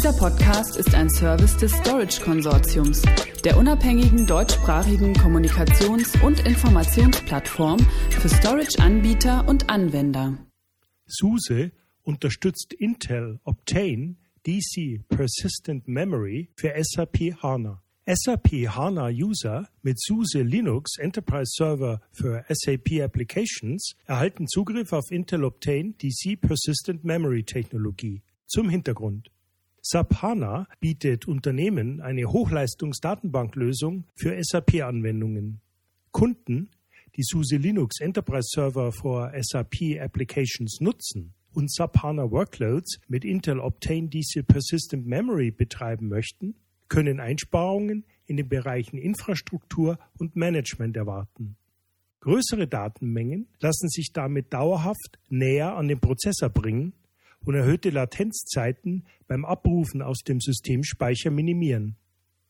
[0.00, 3.02] Dieser Podcast ist ein Service des Storage Konsortiums,
[3.44, 10.38] der unabhängigen deutschsprachigen Kommunikations- und Informationsplattform für Storage-Anbieter und Anwender.
[11.04, 14.16] SUSE unterstützt Intel Optane
[14.46, 17.82] DC Persistent Memory für SAP HANA.
[18.06, 25.44] SAP HANA User mit SUSE Linux Enterprise Server für SAP Applications erhalten Zugriff auf Intel
[25.44, 28.22] Optane DC Persistent Memory Technologie.
[28.46, 29.30] Zum Hintergrund.
[29.82, 35.60] SAP bietet Unternehmen eine Hochleistungsdatenbanklösung für SAP-Anwendungen.
[36.10, 36.68] Kunden,
[37.16, 44.08] die SUSE Linux Enterprise Server for SAP Applications nutzen und SAP Workloads mit Intel Optane
[44.08, 46.56] DC Persistent Memory betreiben möchten,
[46.88, 51.56] können Einsparungen in den Bereichen Infrastruktur und Management erwarten.
[52.20, 56.92] Größere Datenmengen lassen sich damit dauerhaft näher an den Prozessor bringen
[57.44, 61.96] und erhöhte Latenzzeiten beim Abrufen aus dem Systemspeicher minimieren.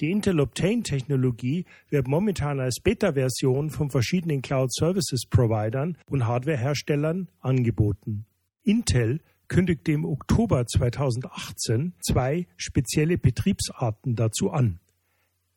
[0.00, 8.26] Die Intel Optane-Technologie wird momentan als Beta-Version von verschiedenen Cloud Services Providern und Hardwareherstellern angeboten.
[8.64, 14.80] Intel kündigte im Oktober 2018 zwei spezielle Betriebsarten dazu an.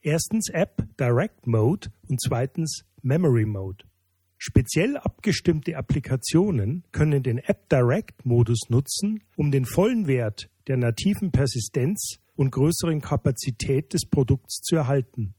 [0.01, 3.85] Erstens App Direct Mode und zweitens Memory Mode.
[4.37, 11.31] Speziell abgestimmte Applikationen können den App Direct Modus nutzen, um den vollen Wert der nativen
[11.31, 15.33] Persistenz und größeren Kapazität des Produkts zu erhalten.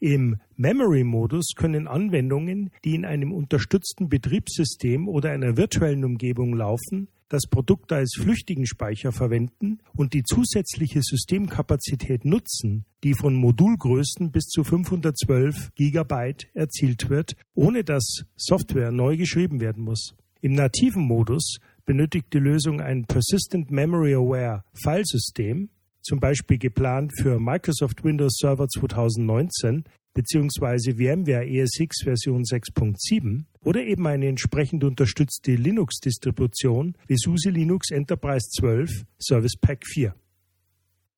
[0.00, 7.46] Im Memory-Modus können Anwendungen, die in einem unterstützten Betriebssystem oder einer virtuellen Umgebung laufen, das
[7.46, 14.64] Produkt als flüchtigen Speicher verwenden und die zusätzliche Systemkapazität nutzen, die von Modulgrößen bis zu
[14.64, 20.14] 512 GB erzielt wird, ohne dass Software neu geschrieben werden muss.
[20.40, 27.38] Im nativen Modus benötigt die Lösung ein Persistent Memory Aware Filesystem, zum Beispiel geplant für
[27.38, 29.84] Microsoft Windows Server 2019
[30.18, 30.94] bzw.
[30.94, 39.04] VMware ESX Version 6.7 oder eben eine entsprechend unterstützte Linux-Distribution wie SUSE Linux Enterprise 12
[39.20, 40.12] Service Pack 4.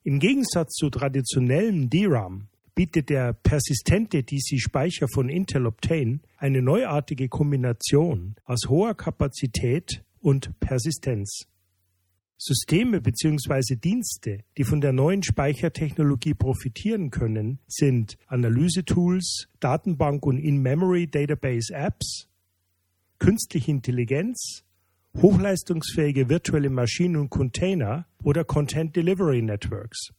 [0.03, 8.35] Im Gegensatz zu traditionellem DRAM bietet der persistente DC-Speicher von Intel Optane eine neuartige Kombination
[8.45, 11.47] aus hoher Kapazität und Persistenz.
[12.43, 13.77] Systeme bzw.
[13.77, 22.31] Dienste, die von der neuen Speichertechnologie profitieren können, sind Analysetools, Datenbank- und In-Memory Database Apps,
[23.19, 24.65] künstliche Intelligenz,
[25.19, 30.15] hochleistungsfähige virtuelle Maschinen und Container oder Content Delivery Networks.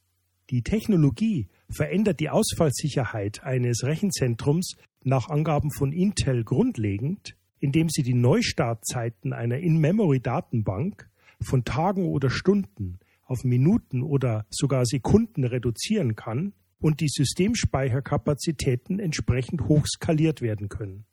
[0.51, 8.13] Die Technologie verändert die Ausfallsicherheit eines Rechenzentrums nach Angaben von Intel grundlegend, indem sie die
[8.13, 11.09] Neustartzeiten einer In-Memory-Datenbank
[11.41, 19.67] von Tagen oder Stunden auf Minuten oder sogar Sekunden reduzieren kann und die Systemspeicherkapazitäten entsprechend
[19.67, 21.05] hoch skaliert werden können.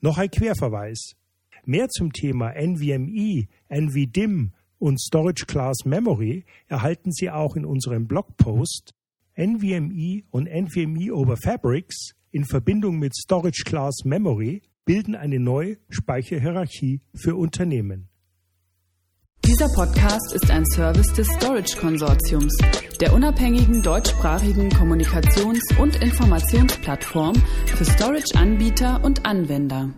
[0.01, 1.15] Noch ein Querverweis.
[1.65, 8.95] Mehr zum Thema NVMe, NVDIM und Storage Class Memory erhalten Sie auch in unserem Blogpost
[9.37, 17.01] NVMe und NVMe over Fabrics in Verbindung mit Storage Class Memory bilden eine neue Speicherhierarchie
[17.15, 18.09] für Unternehmen.
[19.45, 22.57] Dieser Podcast ist ein Service des Storage Konsortiums,
[23.01, 27.35] der unabhängigen deutschsprachigen Kommunikations- und Informationsplattform
[27.67, 29.95] für Storage-Anbieter und Anwender.